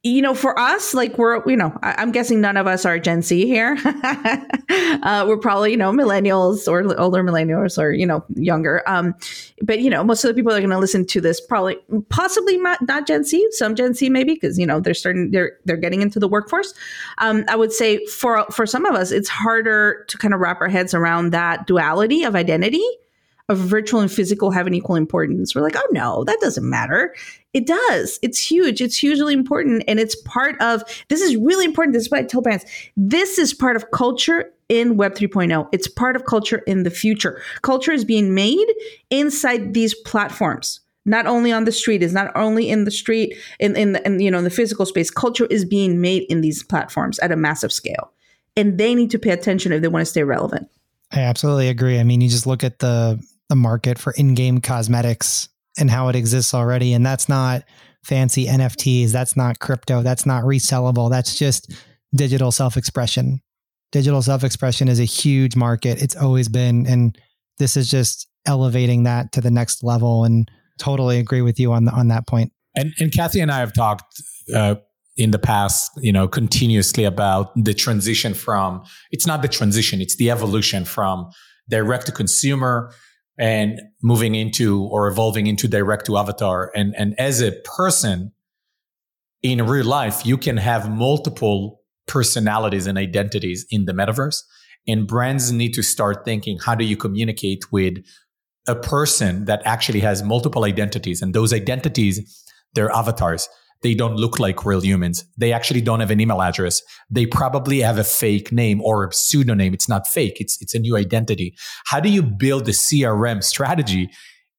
[0.06, 3.00] you know, for us, like we're, you know, I, am guessing none of us are
[3.00, 3.76] Gen Z here.
[5.02, 8.88] uh, we're probably, you know, millennials or older millennials or, you know, younger.
[8.88, 9.16] Um,
[9.64, 11.78] but, you know, most of the people that are going to listen to this probably,
[12.10, 15.58] possibly not, not Gen Z, some Gen Z maybe, because, you know, they're starting, they're,
[15.66, 16.76] they're getting into the workforce.
[17.18, 20.62] Um, I would say for, for some of us, it's harder to kind of wrap
[20.62, 22.86] our heads around that duality of identity
[23.48, 25.54] of virtual and physical have an equal importance.
[25.54, 27.14] We're like, oh no, that doesn't matter.
[27.54, 28.20] It does.
[28.22, 28.82] It's huge.
[28.82, 29.84] It's hugely important.
[29.88, 31.94] And it's part of this is really important.
[31.94, 32.66] This is what I tell brands.
[32.98, 35.68] This is part of culture in Web 3.0.
[35.72, 37.42] It's part of culture in the future.
[37.62, 38.66] Culture is being made
[39.10, 40.82] inside these platforms.
[41.08, 44.20] Not only on the street, is not only in the street, in, in, the, in
[44.20, 45.12] you know in the physical space.
[45.12, 48.12] Culture is being made in these platforms at a massive scale,
[48.58, 50.68] and they need to pay attention if they want to stay relevant.
[51.12, 52.00] I absolutely agree.
[52.00, 56.16] I mean, you just look at the the market for in-game cosmetics and how it
[56.16, 57.64] exists already and that's not
[58.04, 61.74] fancy NFTs, that's not crypto, that's not resellable, that's just
[62.14, 63.42] digital self-expression.
[63.92, 66.02] digital self-expression is a huge market.
[66.02, 67.18] It's always been, and
[67.58, 70.24] this is just elevating that to the next level.
[70.24, 72.52] And totally agree with you on the, on that point.
[72.76, 74.22] And and Cathy and I have talked
[74.54, 74.76] uh,
[75.18, 78.84] in the past, you know, continuously about the transition from.
[79.12, 81.30] It's not the transition; it's the evolution from
[81.70, 82.92] direct to consumer
[83.38, 86.72] and moving into or evolving into direct to avatar.
[86.76, 88.32] And and as a person
[89.42, 94.42] in real life, you can have multiple personalities and identities in the metaverse.
[94.88, 97.98] And brands need to start thinking how do you communicate with
[98.68, 102.44] a person that actually has multiple identities and those identities
[102.74, 103.48] they're avatars
[103.82, 105.26] they don't look like real humans.
[105.38, 106.82] They actually don't have an email address.
[107.10, 109.74] They probably have a fake name or a pseudonym.
[109.74, 110.38] It's not fake.
[110.40, 111.56] It's it's a new identity.
[111.86, 114.10] How do you build a crm strategy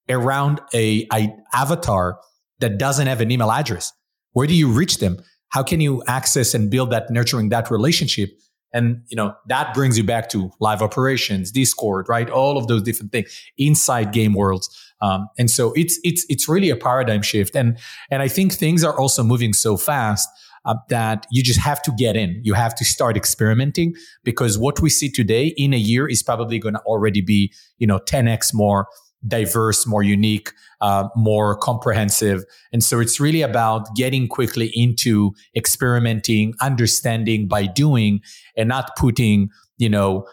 [0.09, 2.19] around a, a avatar
[2.61, 3.93] that doesn't have an email address?
[4.33, 5.19] Where do you reach them?
[5.49, 8.31] How can you access and build that nurturing that relationship?
[8.73, 12.29] And you know that brings you back to live operations discord right?
[12.29, 14.69] All of those different things inside game worlds
[15.01, 17.79] um, and so it's it's it's really a paradigm shift and
[18.11, 20.29] and i think things are also moving so fast
[20.65, 24.81] uh, that you just have to get in you have to start experimenting because what
[24.81, 28.53] we see today in a year is probably going to already be you know 10x
[28.53, 28.87] more
[29.27, 32.45] diverse, more unique, uh, more comprehensive.
[32.73, 38.21] And so it's really about getting quickly into experimenting, understanding by doing,
[38.57, 40.27] and not putting, you know,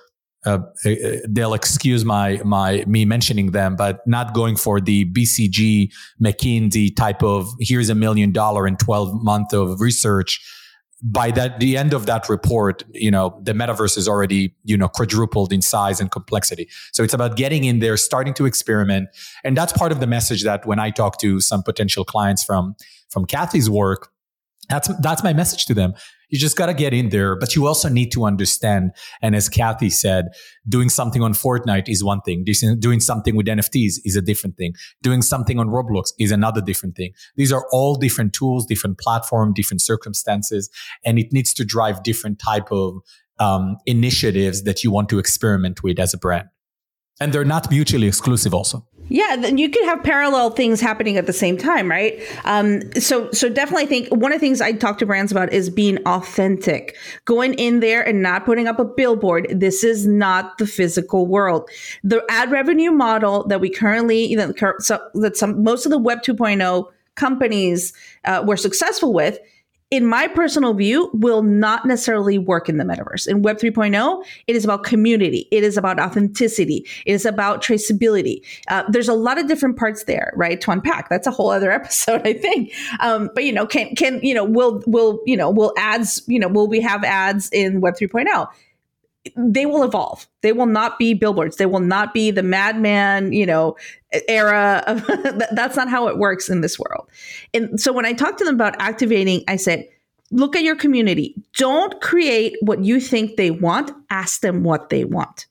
[0.46, 0.96] uh, uh
[1.28, 7.24] they'll excuse my my me mentioning them, but not going for the BCG McKinsey type
[7.24, 10.42] of here's a million dollar and twelve month of research.
[11.06, 14.88] By that the end of that report you know the metaverse is already you know
[14.88, 16.70] quadrupled in size and complexity.
[16.94, 19.10] So it's about getting in there starting to experiment.
[19.44, 22.76] And that's part of the message that when i talk to some potential clients from
[23.10, 24.14] from Cathy's work
[24.70, 25.94] that's that's my message to them
[26.30, 28.92] you just got to get in there, but you also need to understand.
[29.22, 30.30] And as Cathy said,
[30.68, 32.44] doing something on Fortnite is one thing.
[32.80, 34.74] Doing something with NFTs is a different thing.
[35.02, 37.14] Doing something on Roblox is another different thing.
[37.36, 40.70] These are all different tools, different platform, different circumstances,
[41.06, 43.02] and it needs to drive different type of
[43.40, 46.48] um, initiatives that you want to experiment with as a brand.
[47.20, 48.88] And they're not mutually exclusive also.
[49.10, 52.22] Yeah, then you could have parallel things happening at the same time, right?
[52.46, 55.52] Um, so, so definitely, I think one of the things I talk to brands about
[55.52, 59.48] is being authentic, going in there and not putting up a billboard.
[59.52, 61.70] This is not the physical world.
[62.04, 66.00] The ad revenue model that we currently, you know, so that some most of the
[66.00, 67.94] Web 2.0 companies
[68.26, 69.38] uh, were successful with
[69.94, 73.28] in my personal view, will not necessarily work in the metaverse.
[73.28, 75.48] In Web 3.0, it is about community.
[75.52, 76.88] It is about authenticity.
[77.06, 78.44] It is about traceability.
[78.70, 80.60] Uh, there's a lot of different parts there, right?
[80.62, 81.10] To unpack.
[81.10, 82.74] That's a whole other episode, I think.
[83.02, 86.40] Um, but you know, can can you know, will will you know, will ads, you
[86.40, 88.48] know, will we have ads in Web 3.0?
[89.38, 90.28] They will evolve.
[90.42, 91.56] They will not be billboards.
[91.56, 93.78] They will not be the Mad Men, you know,
[94.28, 95.06] era of
[95.52, 97.10] that's not how it works in this world.
[97.54, 99.88] And so when I talked to them about activating, I said,
[100.32, 101.36] look at your community.
[101.56, 103.92] Don't create what you think they want.
[104.10, 105.46] Ask them what they want.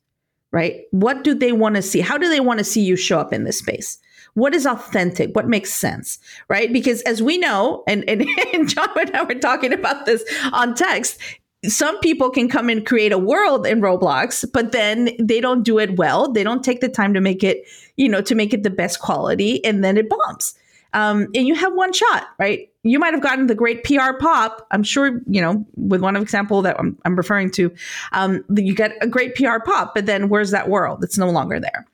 [0.50, 0.82] Right?
[0.90, 2.00] What do they want to see?
[2.00, 3.98] How do they want to see you show up in this space?
[4.34, 5.34] What is authentic?
[5.34, 6.18] What makes sense?
[6.48, 6.72] Right?
[6.72, 10.74] Because as we know, and, and, and John and I were talking about this on
[10.74, 11.18] text,
[11.66, 15.78] some people can come and create a world in Roblox, but then they don't do
[15.78, 16.30] it well.
[16.30, 17.64] They don't take the time to make it,
[17.96, 20.54] you know, to make it the best quality, and then it bombs.
[20.94, 22.68] Um, and you have one shot, right?
[22.82, 24.66] You might have gotten the great PR pop.
[24.72, 27.72] I'm sure, you know, with one example that I'm, I'm referring to,
[28.10, 31.02] um, you get a great PR pop, but then where's that world?
[31.02, 31.86] It's no longer there.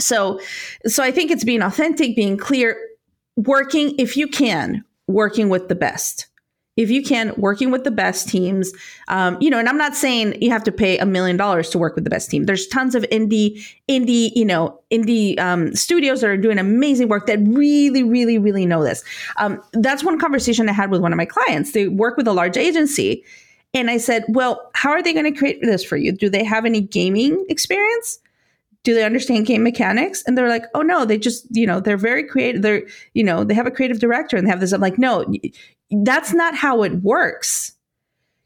[0.00, 0.40] So,
[0.86, 2.76] so I think it's being authentic, being clear,
[3.36, 6.26] working if you can, working with the best
[6.76, 8.72] if you can working with the best teams
[9.08, 11.78] um, you know and i'm not saying you have to pay a million dollars to
[11.78, 16.20] work with the best team there's tons of indie indie you know indie um, studios
[16.20, 19.02] that are doing amazing work that really really really know this
[19.38, 22.32] um, that's one conversation i had with one of my clients they work with a
[22.32, 23.24] large agency
[23.74, 26.44] and i said well how are they going to create this for you do they
[26.44, 28.20] have any gaming experience
[28.86, 30.22] do they understand game mechanics?
[30.28, 32.62] And they're like, oh no, they just, you know, they're very creative.
[32.62, 34.70] They're, you know, they have a creative director and they have this.
[34.70, 35.26] I'm like, no,
[35.90, 37.72] that's not how it works.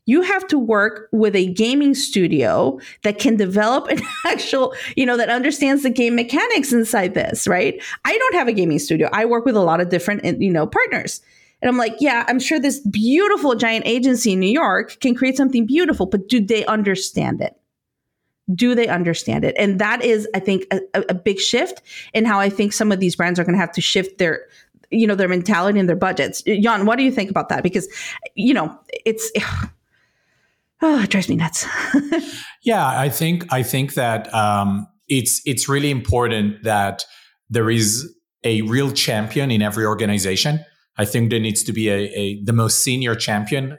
[0.07, 5.17] You have to work with a gaming studio that can develop an actual, you know,
[5.17, 7.81] that understands the game mechanics inside this, right?
[8.05, 9.09] I don't have a gaming studio.
[9.13, 11.21] I work with a lot of different, eh, you know, partners.
[11.63, 15.37] And I'm like, yeah, I'm sure this beautiful giant agency in New York can create
[15.37, 17.55] something beautiful, but do they understand it?
[18.53, 19.55] Do they understand it?
[19.59, 21.83] And that is, I think, a, a big shift
[22.15, 24.47] in how I think some of these brands are going to have to shift their
[24.91, 26.43] you know, their mentality and their budgets.
[26.43, 27.63] Jan, what do you think about that?
[27.63, 27.89] Because,
[28.35, 29.31] you know, it's,
[30.83, 31.67] Oh, it drives me nuts.
[32.63, 37.05] yeah, I think I think that um, it's it's really important that
[37.49, 38.13] there is
[38.45, 40.65] a real champion in every organization.
[40.97, 43.79] I think there needs to be a, a the most senior champion,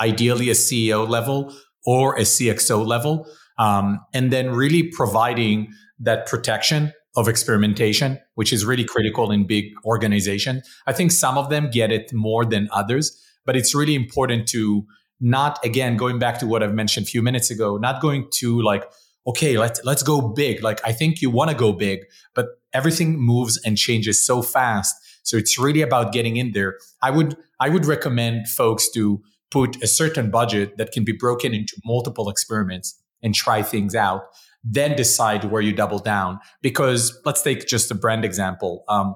[0.00, 1.54] ideally a CEO level
[1.84, 3.26] or a CXO level,
[3.58, 5.68] um, and then really providing
[6.00, 10.68] that protection of experimentation, which is really critical in big organizations.
[10.86, 14.86] I think some of them get it more than others, but it's really important to
[15.20, 18.62] not again going back to what I've mentioned a few minutes ago, not going to
[18.62, 18.84] like,
[19.26, 20.62] okay, let's let's go big.
[20.62, 22.00] Like I think you want to go big,
[22.34, 24.94] but everything moves and changes so fast.
[25.22, 26.78] So it's really about getting in there.
[27.02, 31.54] I would I would recommend folks to put a certain budget that can be broken
[31.54, 34.22] into multiple experiments and try things out.
[34.64, 36.40] Then decide where you double down.
[36.62, 38.84] Because let's take just a brand example.
[38.88, 39.14] Um,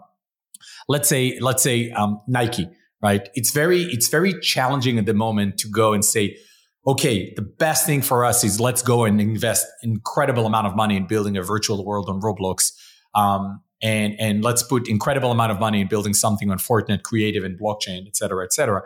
[0.89, 2.69] let's say let's say um, Nike
[3.03, 3.29] right?
[3.35, 6.39] It's very, it's very challenging at the moment to go and say,
[6.87, 10.97] okay, the best thing for us is let's go and invest incredible amount of money
[10.97, 12.73] in building a virtual world on Roblox.
[13.15, 16.59] Um, and, and let's put incredible amount of money in building something on
[17.03, 18.83] creative and blockchain, et cetera, et cetera.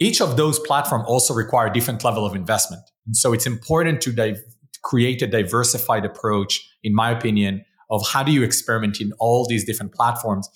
[0.00, 2.82] Each of those platforms also require different level of investment.
[3.06, 4.42] And so it's important to div-
[4.84, 9.64] create a diversified approach, in my opinion, of how do you experiment in all these
[9.64, 10.48] different platforms.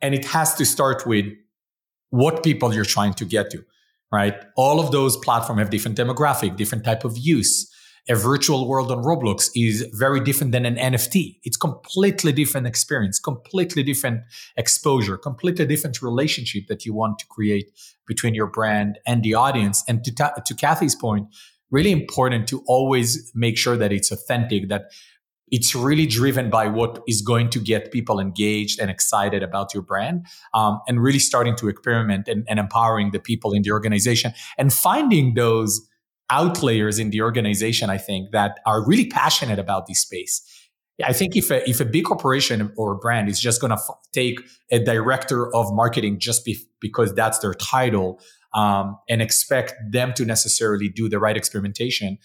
[0.00, 1.26] And it has to start with
[2.10, 3.64] what people you're trying to get to,
[4.12, 4.34] right?
[4.56, 7.70] All of those platforms have different demographic, different type of use.
[8.08, 11.38] A virtual world on Roblox is very different than an NFT.
[11.42, 14.20] It's completely different experience, completely different
[14.58, 17.70] exposure, completely different relationship that you want to create
[18.06, 19.82] between your brand and the audience.
[19.88, 21.28] And to, ta- to Cathy's point,
[21.74, 24.84] really important to always make sure that it's authentic, that
[25.50, 29.82] it's really driven by what is going to get people engaged and excited about your
[29.82, 34.32] brand um, and really starting to experiment and, and, empowering the people in the organization
[34.56, 35.86] and finding those
[36.32, 40.34] outlayers in the organization i think that are really passionate about this space.
[41.04, 43.98] I think if a, if a big corporation or brand is just going to f-
[44.12, 44.38] take
[44.70, 48.20] a director of marketing just be- because that's their title
[48.54, 52.18] um, and expect them to necessarily do the right experimentation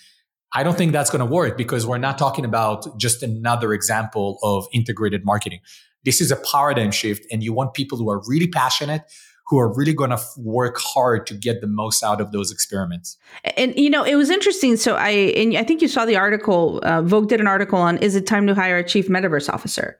[0.54, 4.40] I don't think that's going to work because we're not talking about just another example
[4.42, 5.60] of integrated marketing.
[6.06, 9.04] This is a paradigm shift, and you want people who are really passionate,
[9.48, 13.18] who are really going to work hard to get the most out of those experiments.
[13.58, 14.76] And you know, it was interesting.
[14.76, 16.80] So I, and I think you saw the article.
[16.84, 20.00] Uh, Vogue did an article on "Is it time to hire a chief metaverse officer?"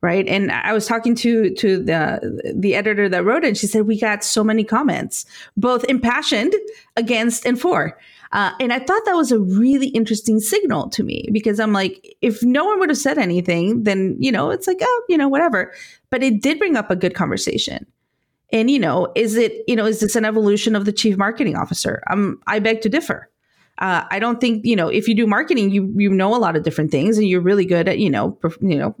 [0.00, 3.48] Right, and I was talking to to the the editor that wrote it.
[3.48, 5.26] And she said we got so many comments,
[5.56, 6.54] both impassioned
[6.96, 7.98] against and for.
[8.32, 12.16] Uh, and I thought that was a really interesting signal to me because I'm like,
[12.20, 15.28] if no one would have said anything, then, you know, it's like, oh, you know,
[15.28, 15.72] whatever.
[16.10, 17.86] But it did bring up a good conversation.
[18.52, 21.56] And, you know, is it, you know, is this an evolution of the chief marketing
[21.56, 22.02] officer?
[22.10, 23.30] Um, I beg to differ.
[23.78, 26.56] Uh, I don't think you know if you do marketing, you you know a lot
[26.56, 28.94] of different things, and you're really good at you know you know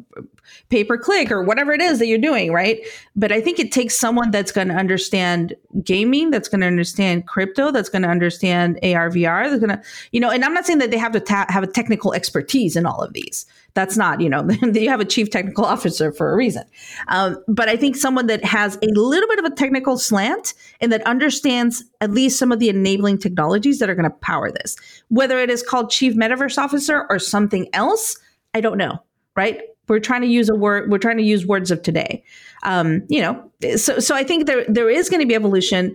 [0.68, 2.80] pay per click or whatever it is that you're doing, right?
[3.16, 7.26] But I think it takes someone that's going to understand gaming, that's going to understand
[7.26, 10.30] crypto, that's going to understand AR VR, that's going to you know.
[10.30, 13.02] And I'm not saying that they have to ta- have a technical expertise in all
[13.02, 13.46] of these.
[13.78, 16.64] That's not you know you have a chief technical officer for a reason.
[17.06, 20.90] Um, but I think someone that has a little bit of a technical slant and
[20.90, 24.74] that understands at least some of the enabling technologies that are going to power this,
[25.10, 28.16] whether it is called chief metaverse officer or something else,
[28.52, 29.00] I don't know.
[29.36, 29.60] Right?
[29.86, 30.90] We're trying to use a word.
[30.90, 32.24] We're trying to use words of today.
[32.64, 35.94] Um, you know, so so I think there there is going to be evolution.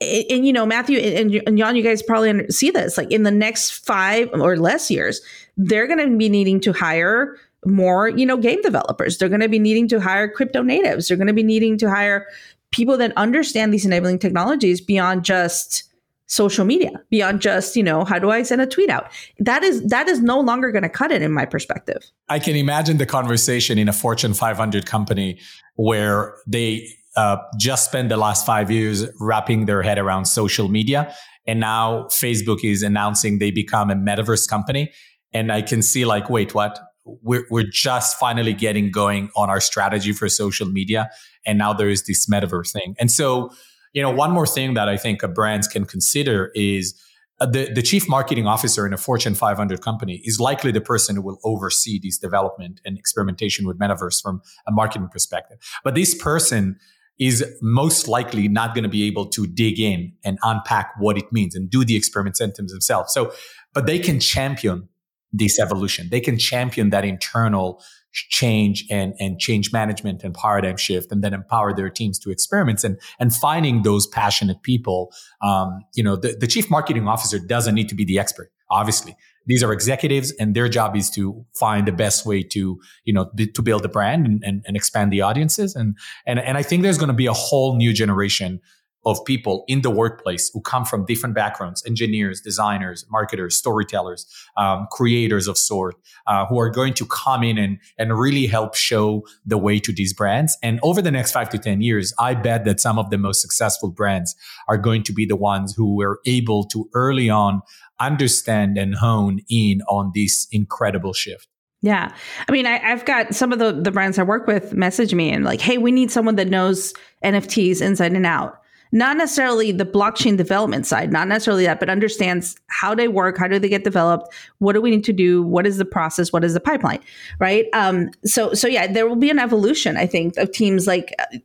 [0.00, 2.96] And, and, you know, Matthew and, and Jan, you guys probably see this.
[2.96, 5.20] Like in the next five or less years,
[5.56, 9.18] they're going to be needing to hire more, you know, game developers.
[9.18, 11.08] They're going to be needing to hire crypto natives.
[11.08, 12.26] They're going to be needing to hire
[12.70, 15.84] people that understand these enabling technologies beyond just
[16.26, 19.86] social media beyond just you know how do i send a tweet out that is
[19.88, 23.04] that is no longer going to cut it in my perspective i can imagine the
[23.04, 25.38] conversation in a fortune 500 company
[25.74, 31.14] where they uh, just spent the last five years wrapping their head around social media.
[31.46, 34.92] And now facebook is announcing they become a metaverse company.
[35.32, 36.78] And i can see like wait what?
[37.04, 41.10] We're, we're just finally getting going on our strategy for social media.
[41.44, 42.94] And now there is this metaverse thing.
[43.00, 43.50] And so
[43.92, 46.94] you know, one more thing that I think brands can consider is
[47.40, 51.16] uh, the, the chief marketing officer in a Fortune 500 company is likely the person
[51.16, 55.58] who will oversee this development and experimentation with metaverse from a marketing perspective.
[55.84, 56.78] But this person
[57.26, 61.32] is most likely not going to be able to dig in and unpack what it
[61.32, 63.12] means and do the experiment symptoms themselves.
[63.12, 63.32] So,
[63.72, 64.88] but they can champion
[65.32, 66.08] this evolution.
[66.10, 71.32] They can champion that internal change and, and change management and paradigm shift and then
[71.32, 75.12] empower their teams to experiments and, and finding those passionate people.
[75.42, 79.16] Um, you know, the, the chief marketing officer doesn't need to be the expert, obviously.
[79.46, 83.30] These are executives and their job is to find the best way to, you know,
[83.34, 85.74] b- to build the brand and, and, and expand the audiences.
[85.74, 88.60] And, and, and I think there's going to be a whole new generation
[89.04, 94.26] of people in the workplace who come from different backgrounds engineers designers marketers storytellers
[94.56, 95.96] um, creators of sort
[96.26, 99.92] uh, who are going to come in and, and really help show the way to
[99.92, 100.56] these brands.
[100.62, 103.40] And over the next five to ten years i bet that some of the most
[103.40, 104.34] successful brands
[104.68, 107.62] are going to be the ones who were able to early on
[108.02, 111.48] understand and hone in on this incredible shift.
[111.80, 112.14] Yeah.
[112.48, 115.30] I mean, I, have got some of the, the brands I work with message me
[115.30, 116.94] and like, hey, we need someone that knows
[117.24, 118.61] NFTs inside and out
[118.92, 123.48] not necessarily the blockchain development side, not necessarily that, but understands how they work, how
[123.48, 126.44] do they get developed, what do we need to do, what is the process, what
[126.44, 127.00] is the pipeline,
[127.38, 127.66] right?
[127.72, 130.86] Um, so, so yeah, there will be an evolution, I think, of teams.
[130.86, 131.38] Like uh,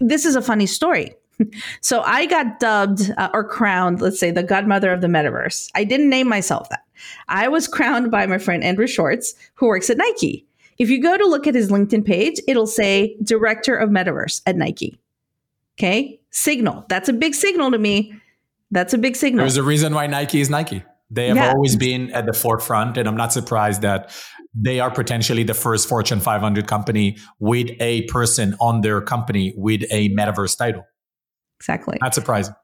[0.00, 1.14] this is a funny story.
[1.80, 5.70] so I got dubbed uh, or crowned, let's say, the godmother of the metaverse.
[5.74, 6.84] I didn't name myself that.
[7.28, 10.46] I was crowned by my friend Andrew Schwartz, who works at Nike.
[10.78, 14.56] If you go to look at his LinkedIn page, it'll say director of metaverse at
[14.56, 14.98] Nike.
[15.78, 16.84] Okay signal.
[16.88, 18.12] That's a big signal to me.
[18.70, 19.44] That's a big signal.
[19.44, 20.84] There's a reason why Nike is Nike.
[21.10, 21.50] They have yeah.
[21.50, 24.12] always been at the forefront, and I'm not surprised that
[24.52, 29.84] they are potentially the first Fortune 500 company with a person on their company with
[29.90, 30.82] a metaverse title.
[31.60, 31.98] Exactly.
[32.00, 32.54] Not surprising.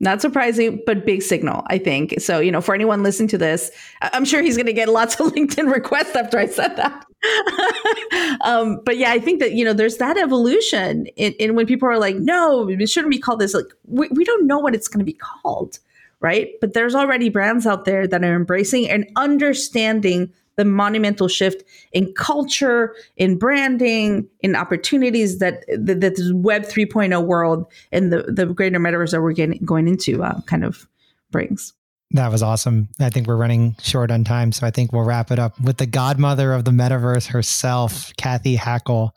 [0.00, 2.20] Not surprising, but big signal, I think.
[2.20, 5.18] So, you know, for anyone listening to this, I'm sure he's going to get lots
[5.18, 7.04] of LinkedIn requests after I said that.
[8.42, 11.88] um, but yeah, I think that, you know, there's that evolution in, in, when people
[11.88, 13.54] are like, no, it shouldn't be called this.
[13.54, 15.78] Like, we, we don't know what it's going to be called,
[16.20, 16.50] right?
[16.60, 21.62] But there's already brands out there that are embracing and understanding the monumental shift
[21.92, 28.46] in culture, in branding, in opportunities that that, this Web 3.0 world and the the
[28.46, 30.88] greater metaverse that we're getting going into uh, kind of
[31.30, 31.72] brings.
[32.12, 32.88] That was awesome.
[33.00, 35.76] I think we're running short on time, so I think we'll wrap it up with
[35.76, 39.10] the godmother of the metaverse herself, Cathy Hackl.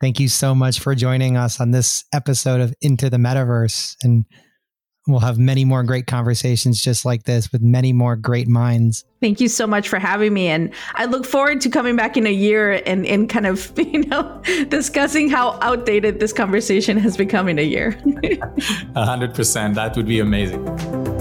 [0.00, 4.24] Thank you so much for joining us on this episode of Into the Metaverse and
[5.06, 9.04] We'll have many more great conversations just like this with many more great minds.
[9.20, 10.48] Thank you so much for having me.
[10.48, 14.04] And I look forward to coming back in a year and, and kind of, you
[14.04, 17.92] know, discussing how outdated this conversation has become in a year.
[18.04, 19.74] 100%.
[19.74, 21.19] That would be amazing.